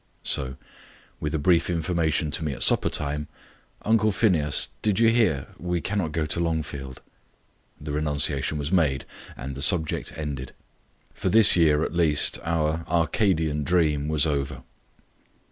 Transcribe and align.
So, 0.23 0.55
with 1.19 1.35
a 1.35 1.37
brief 1.37 1.69
information 1.69 2.31
to 2.31 2.43
me 2.43 2.53
at 2.53 2.63
supper 2.63 2.89
time 2.89 3.27
"Uncle 3.83 4.11
Phineas, 4.11 4.69
did 4.81 4.97
you 4.97 5.09
hear? 5.09 5.49
we 5.59 5.79
cannot 5.79 6.11
go 6.11 6.25
to 6.25 6.39
Longfield," 6.39 7.01
the 7.79 7.91
renunciation 7.91 8.57
was 8.57 8.71
made, 8.71 9.05
and 9.37 9.53
the 9.53 9.61
subject 9.61 10.11
ended. 10.15 10.53
For 11.13 11.29
this 11.29 11.55
year, 11.55 11.83
at 11.83 11.93
least, 11.93 12.39
our 12.43 12.83
Arcadian 12.87 13.63
dream 13.63 14.07
was 14.07 14.25
over. 14.25 14.63